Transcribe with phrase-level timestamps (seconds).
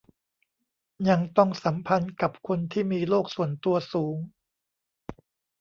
[1.09, 4.17] ยังต้องสัมพันธ์กับคนที่มีโลกส่วนตัวสูง